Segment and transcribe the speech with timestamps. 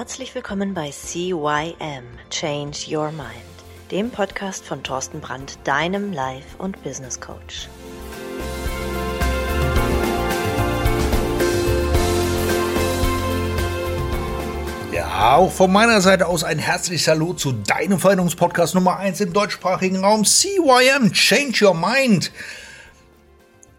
[0.00, 3.30] Herzlich willkommen bei CYM Change Your Mind,
[3.90, 7.68] dem Podcast von Thorsten Brandt, deinem Life- und Business Coach.
[14.90, 19.34] Ja, auch von meiner Seite aus ein herzliches Hallo zu deinem Veränderungspodcast Nummer 1 im
[19.34, 22.32] deutschsprachigen Raum CYM Change Your Mind.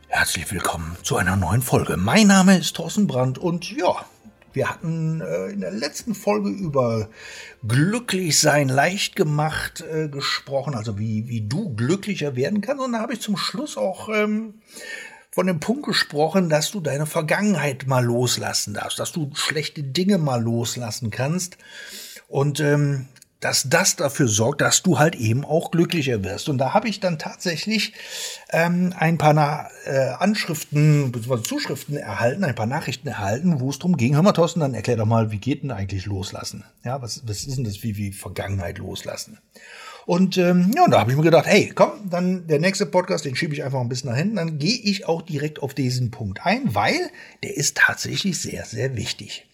[0.08, 1.98] Herzlich willkommen zu einer neuen Folge.
[1.98, 4.06] Mein Name ist Thorsten Brandt und ja,
[4.54, 7.10] wir hatten äh, in der letzten Folge über
[7.68, 12.84] glücklich sein leicht gemacht äh, gesprochen, also wie, wie du glücklicher werden kannst.
[12.84, 14.56] Und da habe ich zum Schluss auch ähm,
[15.32, 20.18] von dem Punkt gesprochen, dass du deine Vergangenheit mal loslassen darfst, dass du schlechte Dinge
[20.18, 21.58] mal loslassen kannst.
[22.28, 23.08] Und ähm,
[23.42, 26.48] dass das dafür sorgt, dass du halt eben auch glücklicher wirst.
[26.48, 27.94] Und da habe ich dann tatsächlich
[28.52, 31.42] ähm, ein paar Na äh, Anschriften bzw.
[31.42, 34.14] Zuschriften erhalten, ein paar Nachrichten erhalten, wo es darum ging.
[34.14, 36.64] Hör mal, Thorsten, dann erklär doch mal, wie geht denn eigentlich loslassen?
[36.86, 39.40] Ja, was, was ist denn das, wie, wie Vergangenheit loslassen?
[40.06, 43.26] Und ähm, ja, und da habe ich mir gedacht, hey, komm, dann der nächste Podcast,
[43.26, 46.12] den schiebe ich einfach ein bisschen nach hinten, dann gehe ich auch direkt auf diesen
[46.12, 47.10] Punkt ein, weil
[47.44, 49.48] der ist tatsächlich sehr, sehr wichtig.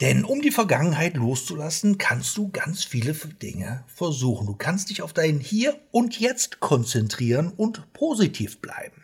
[0.00, 4.46] Denn um die Vergangenheit loszulassen, kannst du ganz viele Dinge versuchen.
[4.46, 9.02] Du kannst dich auf dein Hier und Jetzt konzentrieren und positiv bleiben.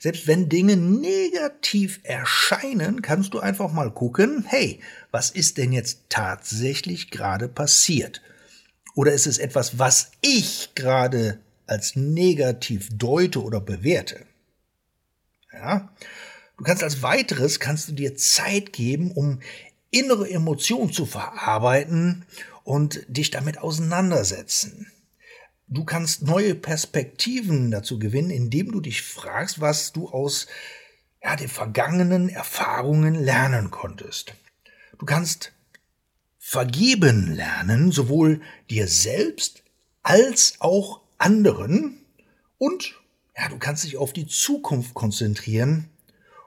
[0.00, 4.80] Selbst wenn Dinge negativ erscheinen, kannst du einfach mal gucken, hey,
[5.12, 8.22] was ist denn jetzt tatsächlich gerade passiert?
[8.94, 14.26] Oder ist es etwas, was ich gerade als negativ deute oder bewerte?
[15.52, 15.92] Ja,
[16.60, 19.40] Du kannst als weiteres, kannst du dir Zeit geben, um
[19.90, 22.26] innere Emotionen zu verarbeiten
[22.64, 24.92] und dich damit auseinandersetzen.
[25.68, 30.48] Du kannst neue Perspektiven dazu gewinnen, indem du dich fragst, was du aus
[31.24, 34.34] ja, den vergangenen Erfahrungen lernen konntest.
[34.98, 35.52] Du kannst
[36.38, 39.62] vergeben lernen, sowohl dir selbst
[40.02, 42.04] als auch anderen.
[42.58, 43.00] Und
[43.34, 45.89] ja, du kannst dich auf die Zukunft konzentrieren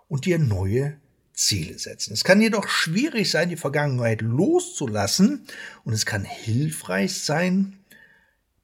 [0.08, 0.98] und dir neue
[1.34, 2.14] Ziele setzen.
[2.14, 5.46] Es kann jedoch schwierig sein, die Vergangenheit loszulassen
[5.84, 7.80] und es kann hilfreich sein,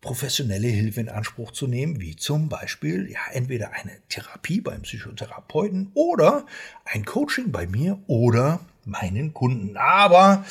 [0.01, 5.91] professionelle Hilfe in Anspruch zu nehmen, wie zum Beispiel ja entweder eine Therapie beim Psychotherapeuten
[5.93, 6.45] oder
[6.85, 9.75] ein Coaching bei mir oder meinen Kunden.
[9.75, 10.45] Aber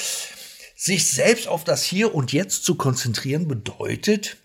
[0.77, 4.37] sich selbst auf das Hier und Jetzt zu konzentrieren bedeutet,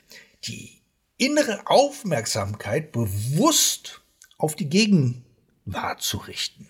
[0.46, 0.82] die
[1.18, 4.02] innere Aufmerksamkeit bewusst
[4.38, 5.23] auf die Gegenwart
[6.00, 6.68] zu richten,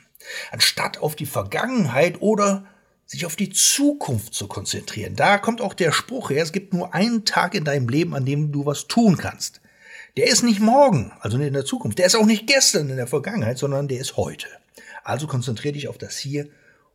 [0.52, 2.66] anstatt auf die Vergangenheit oder
[3.06, 5.16] sich auf die Zukunft zu konzentrieren.
[5.16, 8.26] Da kommt auch der Spruch her, es gibt nur einen Tag in deinem Leben, an
[8.26, 9.62] dem du was tun kannst.
[10.16, 11.98] Der ist nicht morgen, also nicht in der Zukunft.
[11.98, 14.48] Der ist auch nicht gestern in der Vergangenheit, sondern der ist heute.
[15.03, 16.50] Also konzentriere dich auf das Hier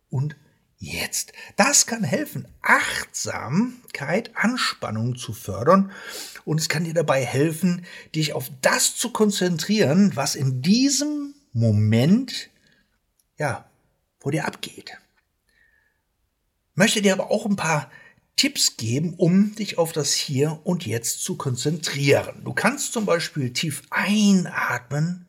[0.09, 0.35] und
[0.81, 1.33] Jetzt.
[1.57, 5.91] Das kann helfen, Achtsamkeit, Anspannung zu fördern
[6.45, 12.49] und es kann dir dabei helfen, dich auf das zu konzentrieren, was in diesem Moment,
[13.37, 13.69] ja,
[14.19, 14.97] vor dir abgeht.
[16.75, 17.91] Möchte dir aber auch ein paar
[18.35, 22.43] Tipps geben, um dich auf das Hier und Jetzt zu konzentrieren.
[22.45, 25.27] Du kannst zum Beispiel tief einatmen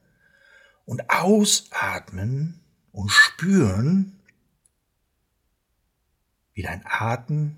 [0.84, 2.60] und ausatmen
[2.92, 4.20] und spüren,
[6.53, 7.56] wie dein Atem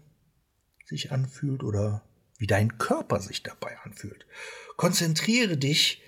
[0.86, 2.02] sich anfühlt oder
[2.38, 4.26] wie dein Körper sich dabei anfühlt.
[4.76, 6.02] Konzentriere dich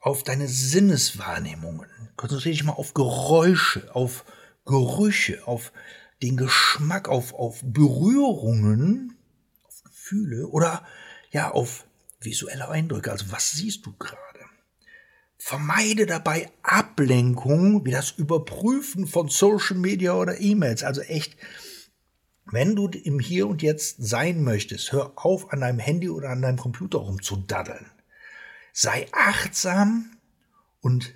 [0.00, 1.88] auf deine Sinneswahrnehmungen.
[2.16, 4.24] Konzentriere dich mal auf Geräusche, auf
[4.64, 5.72] Gerüche, auf
[6.22, 9.16] den Geschmack, auf, auf Berührungen,
[9.62, 10.84] auf Gefühle oder
[11.30, 11.86] ja, auf
[12.20, 13.10] visuelle Eindrücke.
[13.10, 14.18] Also was siehst du gerade?
[15.38, 20.82] Vermeide dabei Ablenkung, wie das Überprüfen von Social Media oder E-Mails.
[20.82, 21.36] Also echt,
[22.44, 26.42] wenn du im Hier und Jetzt sein möchtest, hör auf, an deinem Handy oder an
[26.42, 27.86] deinem Computer rumzudaddeln.
[28.72, 30.16] Sei achtsam
[30.80, 31.14] und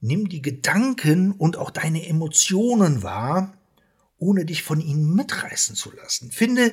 [0.00, 3.56] nimm die Gedanken und auch deine Emotionen wahr,
[4.18, 6.30] ohne dich von ihnen mitreißen zu lassen.
[6.30, 6.72] Finde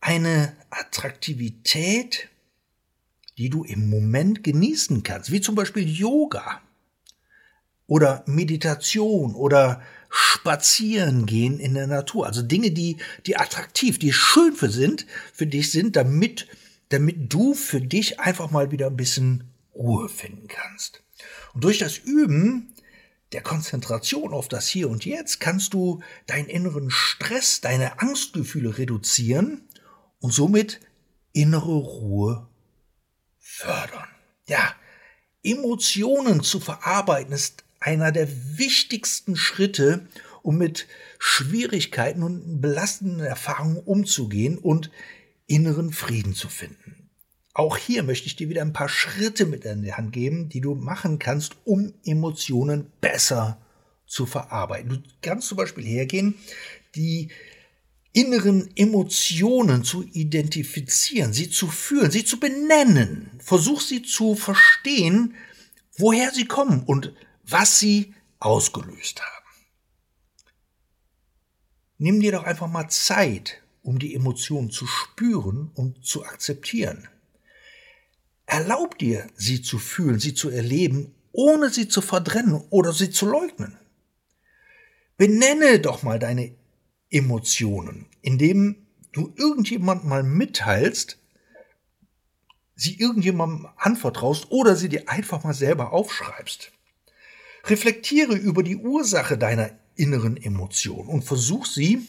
[0.00, 2.28] eine Attraktivität,
[3.38, 6.60] die du im Moment genießen kannst, wie zum Beispiel Yoga
[7.86, 12.26] oder Meditation oder Spazieren gehen in der Natur.
[12.26, 16.46] Also Dinge, die, die attraktiv, die schön für sind, für dich sind, damit,
[16.92, 21.02] damit du für dich einfach mal wieder ein bisschen Ruhe finden kannst.
[21.54, 22.74] Und durch das Üben
[23.32, 29.66] der Konzentration auf das Hier und Jetzt kannst du deinen inneren Stress, deine Angstgefühle reduzieren
[30.20, 30.80] und somit
[31.32, 32.48] innere Ruhe
[33.38, 34.08] fördern.
[34.46, 34.74] Ja,
[35.42, 38.28] Emotionen zu verarbeiten ist einer der
[38.58, 40.06] wichtigsten Schritte,
[40.42, 40.86] um mit
[41.18, 44.90] Schwierigkeiten und belastenden Erfahrungen umzugehen und
[45.46, 47.10] inneren Frieden zu finden.
[47.54, 50.60] Auch hier möchte ich dir wieder ein paar Schritte mit in die Hand geben, die
[50.60, 53.60] du machen kannst, um Emotionen besser
[54.06, 54.88] zu verarbeiten.
[54.90, 56.34] Du kannst zum Beispiel hergehen,
[56.94, 57.30] die
[58.12, 63.30] inneren Emotionen zu identifizieren, sie zu fühlen, sie zu benennen.
[63.38, 65.34] Versuch sie zu verstehen,
[65.96, 69.46] woher sie kommen und was sie ausgelöst haben.
[71.98, 77.08] Nimm dir doch einfach mal Zeit, um die Emotionen zu spüren und zu akzeptieren.
[78.46, 83.26] Erlaub dir, sie zu fühlen, sie zu erleben, ohne sie zu verdrennen oder sie zu
[83.26, 83.76] leugnen.
[85.16, 86.54] Benenne doch mal deine
[87.10, 91.18] Emotionen, indem du irgendjemand mal mitteilst,
[92.74, 96.72] sie irgendjemandem anvertraust oder sie dir einfach mal selber aufschreibst.
[97.64, 102.06] Reflektiere über die Ursache deiner inneren Emotion und versuch sie,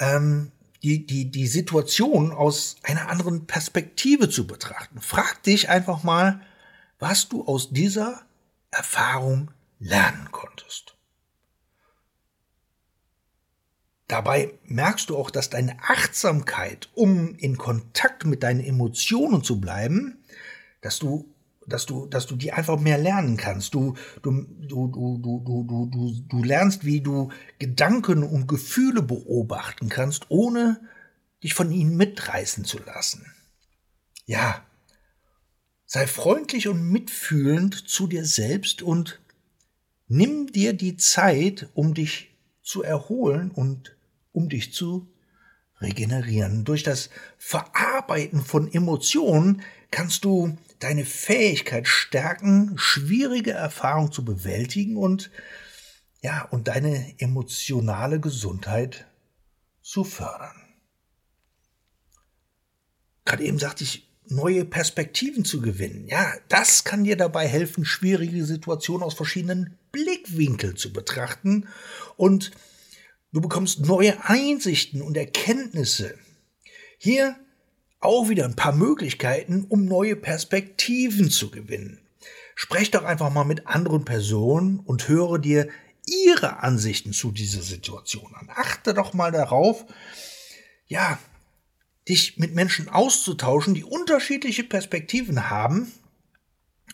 [0.00, 0.50] ähm,
[0.82, 5.00] die, die, die Situation aus einer anderen Perspektive zu betrachten.
[5.00, 6.40] Frag dich einfach mal,
[6.98, 8.22] was du aus dieser
[8.70, 10.96] Erfahrung lernen konntest.
[14.08, 20.18] Dabei merkst du auch, dass deine Achtsamkeit, um in Kontakt mit deinen Emotionen zu bleiben,
[20.80, 21.32] dass du,
[21.70, 23.74] dass du, dass du die einfach mehr lernen kannst.
[23.74, 29.88] Du, du, du, du, du, du, du, du lernst, wie du Gedanken und Gefühle beobachten
[29.88, 30.80] kannst, ohne
[31.42, 33.24] dich von ihnen mitreißen zu lassen.
[34.26, 34.62] Ja,
[35.86, 39.20] sei freundlich und mitfühlend zu dir selbst und
[40.06, 42.30] nimm dir die Zeit, um dich
[42.62, 43.96] zu erholen und
[44.32, 45.08] um dich zu
[45.80, 46.64] regenerieren.
[46.64, 55.30] Durch das Verarbeiten von Emotionen kannst du deine Fähigkeit stärken, schwierige Erfahrungen zu bewältigen und
[56.22, 59.06] ja, und deine emotionale Gesundheit
[59.80, 60.56] zu fördern.
[63.24, 66.06] Gerade eben sagte ich, neue Perspektiven zu gewinnen.
[66.08, 71.68] Ja, das kann dir dabei helfen, schwierige Situationen aus verschiedenen Blickwinkeln zu betrachten
[72.16, 72.52] und
[73.32, 76.18] Du bekommst neue Einsichten und Erkenntnisse.
[76.98, 77.36] Hier
[78.00, 82.00] auch wieder ein paar Möglichkeiten, um neue Perspektiven zu gewinnen.
[82.54, 85.68] Sprech doch einfach mal mit anderen Personen und höre dir
[86.06, 88.50] ihre Ansichten zu dieser Situation an.
[88.54, 89.84] Achte doch mal darauf,
[90.86, 91.18] ja,
[92.08, 95.92] dich mit Menschen auszutauschen, die unterschiedliche Perspektiven haben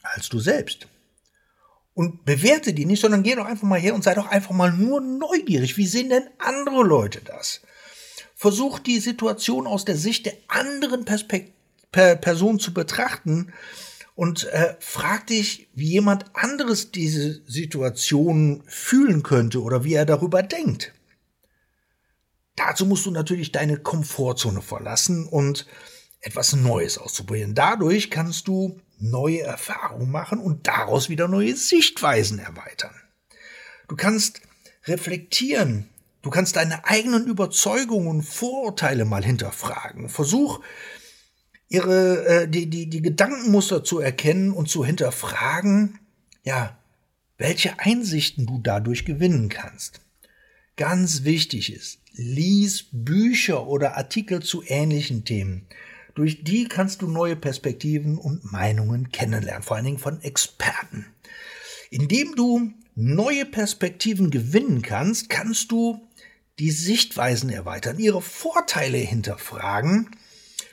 [0.03, 0.89] als du selbst
[1.95, 4.71] und bewerte die nicht, sondern geh doch einfach mal her und sei doch einfach mal
[4.71, 5.77] nur neugierig.
[5.79, 7.63] Wie sehen denn andere Leute das?
[8.39, 11.55] Versuch die Situation aus der Sicht der anderen Perspekt
[11.91, 13.51] per Person zu betrachten
[14.15, 20.43] und äh, frag dich, wie jemand anderes diese Situation fühlen könnte oder wie er darüber
[20.43, 20.93] denkt.
[22.57, 25.67] Dazu musst du natürlich deine Komfortzone verlassen und
[26.21, 27.55] etwas Neues auszuprobieren.
[27.55, 32.95] Dadurch kannst du neue Erfahrungen machen und daraus wieder neue Sichtweisen erweitern.
[33.89, 34.43] Du kannst
[34.85, 35.89] reflektieren,
[36.27, 40.09] du kannst deine eigenen Überzeugungen und Vorurteile mal hinterfragen.
[40.09, 40.61] Versuch,
[41.69, 46.01] ihre, äh, die, die, die Gedankenmuster zu erkennen und zu hinterfragen,
[46.43, 46.77] ja,
[47.39, 50.01] welche Einsichten du dadurch gewinnen kannst.
[50.77, 55.69] Ganz wichtig ist, lies Bücher oder Artikel zu ähnlichen Themen.
[56.17, 61.07] Durch die kannst du neue Perspektiven und Meinungen kennenlernen, vor allen Dingen von Experten.
[61.91, 66.06] Indem du neue Perspektiven gewinnen kannst, kannst du
[66.59, 70.11] die Sichtweisen erweitern, ihre Vorteile hinterfragen.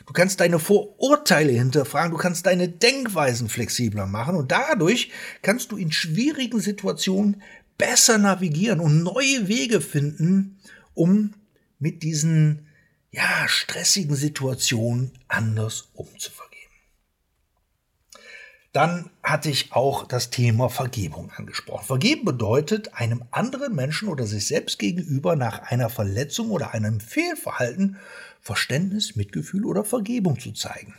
[0.06, 5.12] Du kannst deine Vorurteile hinterfragen, du kannst deine Denkweisen flexibler machen und dadurch
[5.42, 7.42] kannst du in schwierigen Situationen
[7.78, 10.60] besser navigieren und neue Wege finden,
[10.94, 11.34] um
[11.80, 12.68] mit diesen
[13.12, 16.53] ja, stressigen Situationen anders umzugehen.
[18.74, 21.86] Dann hatte ich auch das Thema Vergebung angesprochen.
[21.86, 27.98] Vergeben bedeutet, einem anderen Menschen oder sich selbst gegenüber nach einer Verletzung oder einem Fehlverhalten
[28.42, 30.96] Verständnis, Mitgefühl oder Vergebung zu zeigen.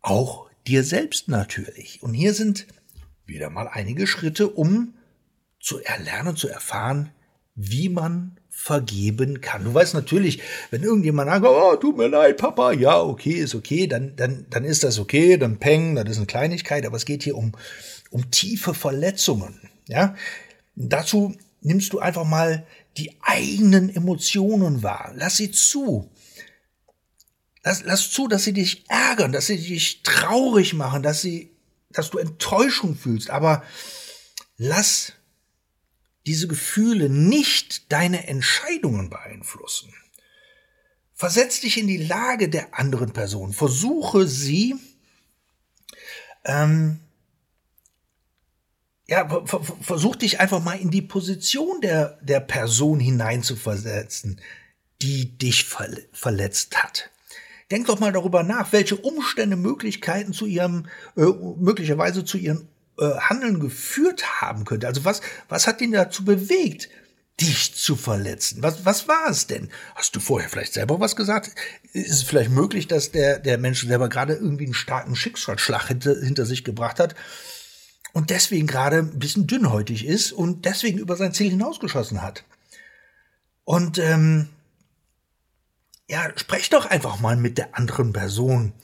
[0.00, 2.02] Auch dir selbst natürlich.
[2.02, 2.66] Und hier sind
[3.24, 4.94] wieder mal einige Schritte, um
[5.60, 7.10] zu erlernen, zu erfahren,
[7.54, 9.64] wie man vergeben kann.
[9.64, 10.40] Du weißt natürlich,
[10.70, 14.64] wenn irgendjemand sagt, oh, tut mir leid, Papa, ja, okay, ist okay, dann, dann, dann
[14.64, 17.56] ist das okay, dann peng, das ist eine Kleinigkeit, aber es geht hier um,
[18.10, 20.14] um tiefe Verletzungen, ja.
[20.76, 22.64] Dazu nimmst du einfach mal
[22.96, 25.12] die eigenen Emotionen wahr.
[25.16, 26.08] Lass sie zu.
[27.64, 31.50] Lass, lass zu, dass sie dich ärgern, dass sie dich traurig machen, dass sie,
[31.90, 33.64] dass du Enttäuschung fühlst, aber
[34.56, 35.14] lass
[36.26, 39.92] diese Gefühle nicht deine Entscheidungen beeinflussen.
[41.14, 43.52] Versetz dich in die Lage der anderen Person.
[43.52, 44.74] Versuche sie,
[46.44, 47.00] ähm,
[49.08, 49.44] ja,
[49.82, 54.40] versuch dich einfach mal in die Position der, der Person hineinzuversetzen,
[55.02, 57.10] die dich verletzt hat.
[57.70, 60.86] Denk doch mal darüber nach, welche Umstände Möglichkeiten zu ihrem,
[61.16, 61.22] äh,
[61.58, 62.68] möglicherweise zu ihrem
[63.02, 64.86] äh, Handeln geführt haben könnte.
[64.86, 66.88] Also was, was hat ihn dazu bewegt,
[67.40, 68.62] dich zu verletzen?
[68.62, 69.70] Was, was war es denn?
[69.96, 71.50] Hast du vorher vielleicht selber was gesagt?
[71.92, 76.14] Ist es vielleicht möglich, dass der, der Mensch selber gerade irgendwie einen starken Schicksalsschlag hinter,
[76.20, 77.16] hinter sich gebracht hat
[78.12, 82.44] und deswegen gerade ein bisschen dünnhäutig ist und deswegen über sein Ziel hinausgeschossen hat?
[83.64, 84.48] Und ähm,
[86.08, 88.74] ja, sprech doch einfach mal mit der anderen Person.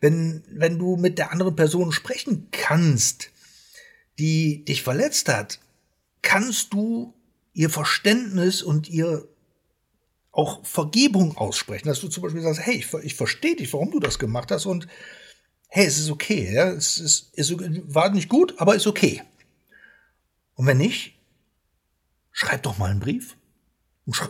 [0.00, 3.30] Wenn, wenn du mit der anderen Person sprechen kannst,
[4.18, 5.60] die dich verletzt hat,
[6.22, 7.14] kannst du
[7.52, 9.28] ihr Verständnis und ihr
[10.32, 13.98] auch Vergebung aussprechen, dass du zum Beispiel sagst, hey, ich, ich verstehe dich, warum du
[13.98, 14.86] das gemacht hast und
[15.68, 17.52] hey, es ist okay, ja, es ist, es
[17.92, 19.22] war nicht gut, aber ist okay.
[20.54, 21.18] Und wenn nicht,
[22.32, 23.36] schreib doch mal einen Brief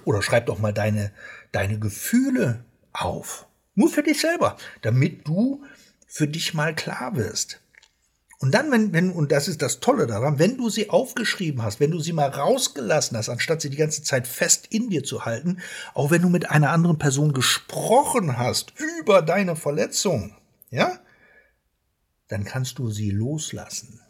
[0.04, 1.12] oder schreib doch mal deine,
[1.52, 3.46] deine Gefühle auf.
[3.74, 5.64] Nur für dich selber, damit du
[6.06, 7.60] für dich mal klar wirst.
[8.40, 11.80] Und dann, wenn, wenn, und das ist das Tolle daran, wenn du sie aufgeschrieben hast,
[11.80, 15.24] wenn du sie mal rausgelassen hast, anstatt sie die ganze Zeit fest in dir zu
[15.24, 15.58] halten,
[15.92, 20.36] auch wenn du mit einer anderen Person gesprochen hast über deine Verletzung,
[20.70, 21.00] ja,
[22.28, 24.00] dann kannst du sie loslassen.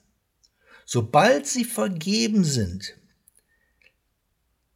[0.84, 2.98] Sobald sie vergeben sind,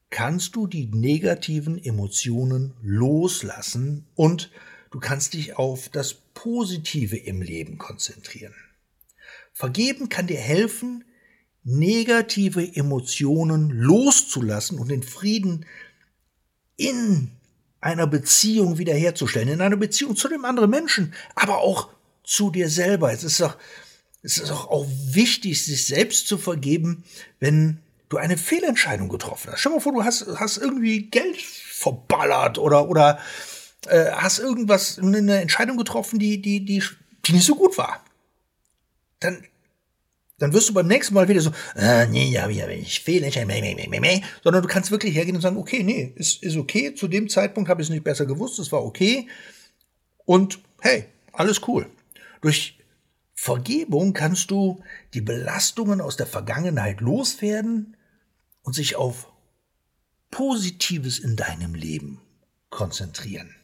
[0.09, 4.51] kannst du die negativen Emotionen loslassen und
[4.91, 8.55] du kannst dich auf das Positive im Leben konzentrieren.
[9.53, 11.05] Vergeben kann dir helfen,
[11.65, 15.67] negative Emotionen loszulassen und den Frieden
[16.77, 17.31] in
[17.81, 21.91] einer Beziehung wiederherzustellen, in einer Beziehung zu dem anderen Menschen, aber auch
[22.25, 23.13] zu dir selber.
[23.13, 23.57] Es ist doch,
[24.23, 27.05] es ist auch, auch wichtig, sich selbst zu vergeben,
[27.41, 27.79] wenn
[28.09, 29.61] du eine Fehlentscheidung getroffen hast.
[29.61, 33.19] Stell dir mal vor, du hast, hast irgendwie Geld verballert oder, oder
[33.89, 36.83] äh, hast irgendwas, eine Entscheidung getroffen, die, die, die,
[37.25, 38.05] die nicht so gut war.
[39.23, 39.45] Dann,
[40.39, 43.75] dann wirst du beim nächsten Mal wieder so, äh, nee, ja, ja, ich Fehlentscheidung, meh,
[43.75, 46.95] meh, meh, meh, sondern du kannst wirklich hergehen und sagen, okay, nee, ist, ist okay,
[46.95, 49.29] zu dem Zeitpunkt habe ich es nicht besser gewusst, es war okay
[50.25, 51.87] und hey, alles cool.
[52.41, 52.79] Durch
[53.35, 54.83] Vergebung kannst du
[55.15, 57.97] die Belastungen aus der Vergangenheit loswerden
[58.63, 59.29] und sich auf
[60.31, 62.21] Positives in deinem Leben
[62.71, 63.55] konzentrieren.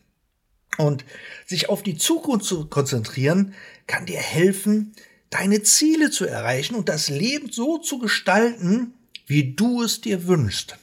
[0.76, 1.04] Und
[1.46, 3.54] sich auf die Zukunft zu konzentrieren,
[3.86, 4.94] kann dir helfen,
[5.30, 8.94] deine Ziele zu erreichen und das Leben so zu gestalten,
[9.26, 10.78] wie du es dir wünschst.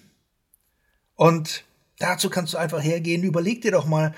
[1.15, 1.63] Und
[1.97, 4.13] dazu kannst du einfach hergehen, überleg dir doch mal,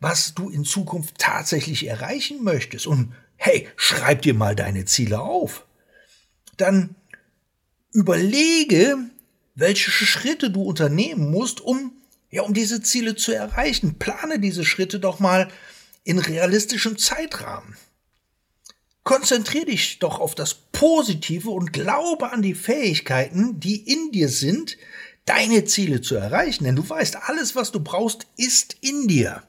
[0.00, 2.86] was du in Zukunft tatsächlich erreichen möchtest.
[2.86, 5.66] Und hey, schreib dir mal deine Ziele auf.
[6.56, 6.94] Dann
[7.92, 8.98] überlege,
[9.54, 11.92] welche Schritte du unternehmen musst, um,
[12.30, 13.98] ja, um diese Ziele zu erreichen.
[13.98, 15.48] Plane diese Schritte doch mal
[16.04, 17.76] in realistischem Zeitrahmen.
[19.04, 24.76] Konzentriere dich doch auf das Positive und glaube an die Fähigkeiten, die in dir sind,
[25.24, 26.64] deine Ziele zu erreichen.
[26.64, 29.42] Denn du weißt, alles, was du brauchst, ist in dir.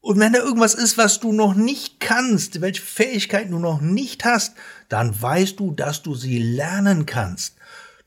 [0.00, 4.24] Und wenn da irgendwas ist, was du noch nicht kannst, welche Fähigkeiten du noch nicht
[4.24, 4.54] hast,
[4.88, 7.56] dann weißt du, dass du sie lernen kannst.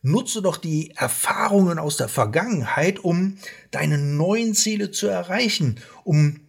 [0.01, 3.37] Nutze doch die Erfahrungen aus der Vergangenheit, um
[3.71, 6.41] deine neuen Ziele zu erreichen, um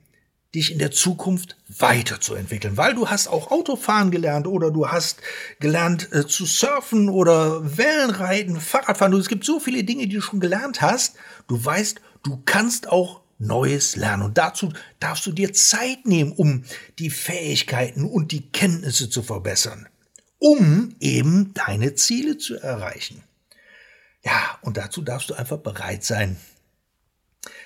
[0.54, 5.20] dich in der Zukunft weiterzuentwickeln, weil du hast auch Autofahren gelernt oder du hast
[5.60, 9.12] gelernt äh, zu surfen oder Wellenreiten, Fahrradfahren.
[9.14, 11.16] Es gibt so viele Dinge, die du schon gelernt hast.
[11.48, 14.22] Du weißt, du kannst auch Neues lernen.
[14.22, 16.64] Und dazu darfst du dir Zeit nehmen, um
[16.98, 19.88] die Fähigkeiten und die Kenntnisse zu verbessern,
[20.38, 23.22] um eben deine Ziele zu erreichen.
[24.24, 26.36] Ja, und dazu darfst du einfach bereit sein,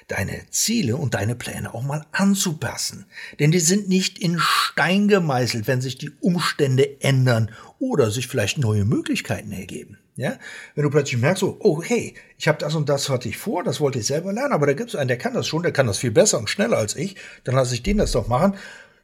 [0.08, 3.06] deine Ziele und deine Pläne auch mal anzupassen.
[3.38, 8.58] Denn die sind nicht in Stein gemeißelt, wenn sich die Umstände ändern oder sich vielleicht
[8.58, 9.98] neue Möglichkeiten ergeben.
[10.16, 10.36] Ja,
[10.74, 13.62] wenn du plötzlich merkst, so, oh hey, ich habe das und das hatte ich vor,
[13.62, 15.70] das wollte ich selber lernen, aber da gibt es einen, der kann das schon, der
[15.70, 18.56] kann das viel besser und schneller als ich, dann lasse ich den das doch machen.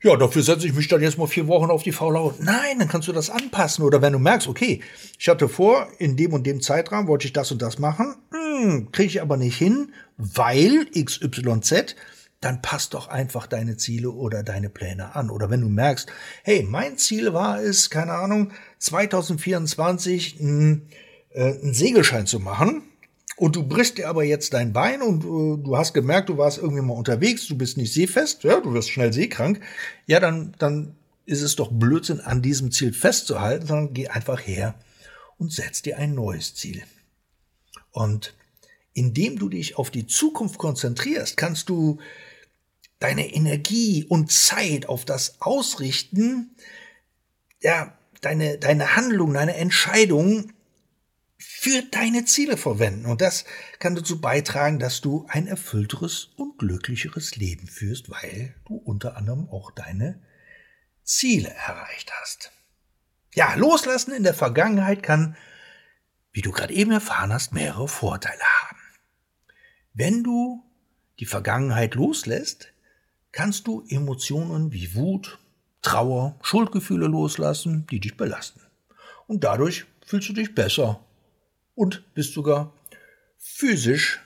[0.04, 2.38] Ja, dafür setze ich mich dann jetzt mal vier Wochen auf die faule Haut.
[2.38, 3.82] Nein, dann kannst du das anpassen.
[3.82, 4.82] Oder wenn du merkst, okay,
[5.18, 8.92] ich hatte vor, in dem und dem Zeitrahmen wollte ich das und das machen, hm,
[8.92, 11.96] kriege ich aber nicht hin, weil XYZ,
[12.42, 15.30] dann passt doch einfach deine Ziele oder deine Pläne an.
[15.30, 20.80] Oder wenn du merkst, hey, mein Ziel war es, keine Ahnung, 2024 mh,
[21.30, 22.82] äh, einen Segelschein zu machen
[23.36, 26.58] und du brichst dir aber jetzt dein Bein und äh, du hast gemerkt, du warst
[26.58, 29.60] irgendwie mal unterwegs, du bist nicht seefest, ja, du wirst schnell seekrank,
[30.06, 30.94] ja, dann, dann
[31.26, 34.74] ist es doch Blödsinn, an diesem Ziel festzuhalten, sondern geh einfach her
[35.38, 36.82] und setz dir ein neues Ziel.
[37.90, 38.34] Und
[38.92, 41.98] indem du dich auf die Zukunft konzentrierst, kannst du
[43.00, 46.54] deine Energie und Zeit auf das ausrichten,
[47.60, 50.52] ja, deine, deine Handlung, deine Entscheidung
[51.46, 53.06] für deine Ziele verwenden.
[53.06, 53.44] Und das
[53.78, 59.48] kann dazu beitragen, dass du ein erfüllteres und glücklicheres Leben führst, weil du unter anderem
[59.50, 60.22] auch deine
[61.02, 62.50] Ziele erreicht hast.
[63.34, 65.36] Ja, loslassen in der Vergangenheit kann,
[66.32, 68.80] wie du gerade eben erfahren hast, mehrere Vorteile haben.
[69.92, 70.64] Wenn du
[71.20, 72.72] die Vergangenheit loslässt,
[73.32, 75.38] kannst du Emotionen wie Wut,
[75.82, 78.62] Trauer, Schuldgefühle loslassen, die dich belasten.
[79.26, 81.03] Und dadurch fühlst du dich besser
[81.74, 82.72] und bist sogar
[83.38, 84.20] physisch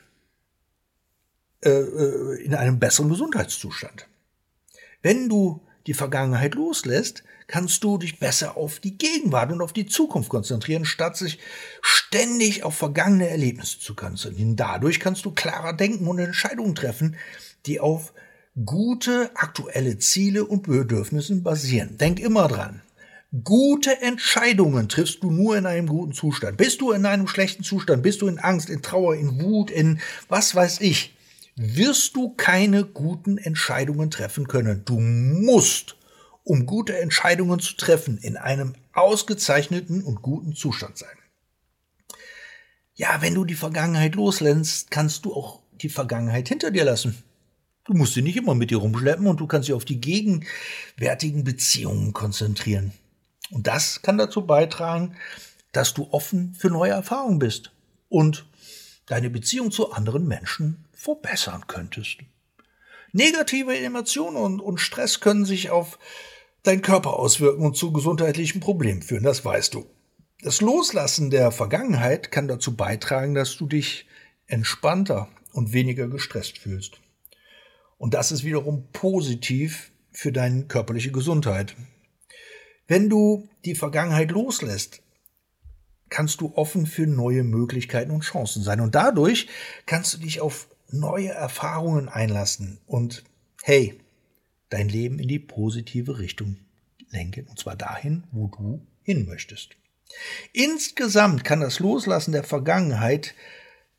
[1.65, 4.07] äh, äh, in einem besseren Gesundheitszustand.
[5.03, 9.87] Wenn du die Vergangenheit loslässt, kannst du dich besser auf die Gegenwart und auf die
[9.87, 11.39] Zukunft konzentrieren, statt sich
[11.81, 14.55] ständig auf vergangene Erlebnisse zu konzentrieren.
[14.55, 17.17] Dadurch kannst du klarer denken und Entscheidungen treffen,
[17.67, 18.13] die auf
[18.65, 21.97] gute aktuelle Ziele und Bedürfnisse basieren.
[21.97, 22.83] Denk immer dran.
[23.45, 26.57] Gute Entscheidungen triffst du nur in einem guten Zustand.
[26.57, 30.01] Bist du in einem schlechten Zustand, bist du in Angst, in Trauer, in Wut, in
[30.29, 31.15] was weiß ich,
[31.55, 34.83] wirst du keine guten Entscheidungen treffen können.
[34.87, 35.97] Du musst,
[36.43, 41.17] um gute Entscheidungen zu treffen, in einem ausgezeichneten und guten Zustand sein.
[42.95, 47.23] Ja, wenn du die Vergangenheit loslässt, kannst du auch die Vergangenheit hinter dir lassen.
[47.85, 51.45] Du musst sie nicht immer mit dir rumschleppen und du kannst dich auf die gegenwärtigen
[51.45, 52.93] Beziehungen konzentrieren.
[53.51, 55.17] Und das kann dazu beitragen,
[55.73, 57.73] dass du offen für neue Erfahrungen bist
[58.09, 58.47] und
[59.07, 62.19] deine Beziehung zu anderen Menschen verbessern könntest.
[63.13, 65.99] Negative Emotionen und, und Stress können sich auf
[66.63, 69.87] deinen Körper auswirken und zu gesundheitlichen Problemen führen, das weißt du.
[70.43, 74.07] Das Loslassen der Vergangenheit kann dazu beitragen, dass du dich
[74.47, 77.01] entspannter und weniger gestresst fühlst.
[77.97, 81.75] Und das ist wiederum positiv für deine körperliche Gesundheit.
[82.89, 85.03] Wenn du die Vergangenheit loslässt,
[86.09, 88.81] kannst du offen für neue Möglichkeiten und Chancen sein.
[88.81, 89.47] Und dadurch
[89.85, 93.25] kannst du dich auf neue Erfahrungen einlassen und
[93.63, 94.01] hey,
[94.71, 96.57] dein Leben in die positive Richtung
[97.11, 97.47] lenken.
[97.47, 99.77] Und zwar dahin, wo du hin möchtest.
[100.55, 103.35] Insgesamt kann das Loslassen der Vergangenheit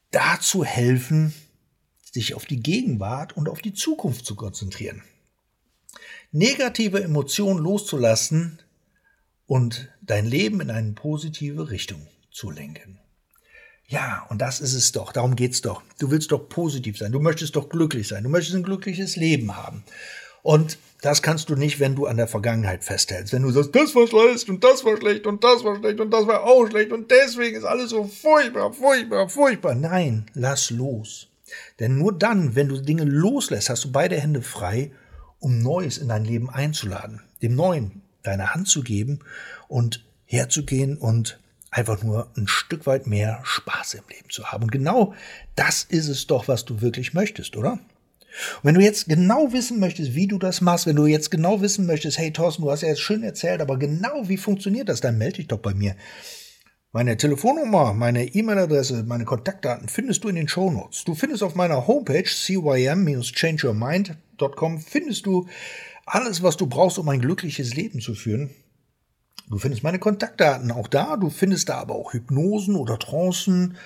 [0.10, 1.34] dazu helfen,
[2.12, 5.04] sich auf die Gegenwart und auf die Zukunft zu konzentrieren.
[6.32, 8.60] Negative Emotionen loszulassen
[9.50, 13.00] und dein Leben in eine positive Richtung zu lenken.
[13.88, 15.82] Ja, und das ist es doch, darum geht's doch.
[15.98, 19.58] Du willst doch positiv sein, du möchtest doch glücklich sein, du möchtest ein glückliches Leben
[19.58, 19.84] haben.
[20.44, 23.34] Und das kannst du nicht, wenn du an der Vergangenheit festhältst.
[23.34, 26.12] Wenn du sagst, das war schlecht und das war schlecht und das war schlecht und
[26.12, 29.74] das war auch schlecht und deswegen ist alles so furchtbar, furchtbar, furchtbar.
[29.74, 31.28] Nein, lass los.
[31.80, 34.92] Denn nur dann, wenn du Dinge loslässt, hast du beide Hände frei,
[35.40, 39.20] um Neues in dein Leben einzuladen, dem Neuen deine Hand zu geben
[39.68, 41.40] und herzugehen und
[41.72, 44.64] einfach nur ein Stück weit mehr Spaß im Leben zu haben.
[44.64, 45.14] Und genau
[45.56, 47.74] das ist es doch, was du wirklich möchtest, oder?
[47.74, 51.62] Und wenn du jetzt genau wissen möchtest, wie du das machst, wenn du jetzt genau
[51.62, 55.02] wissen möchtest, hey Thorsten, du hast ja jetzt schön erzählt, aber genau wie funktioniert das,
[55.02, 55.96] dann melde dich doch bei mir.
[56.92, 61.04] Meine Telefonnummer, meine E-Mail-Adresse, meine Kontaktdaten findest du in den Show Notes.
[61.04, 65.48] Du findest auf meiner Homepage cym-changeyourmind.com findest du
[66.14, 68.50] alles, was du brauchst, um ein glückliches Leben zu führen.
[69.50, 71.18] Du findest meine Kontaktdaten auch da.
[71.18, 73.78] Du findest da aber auch Hypnosen oder Trancen,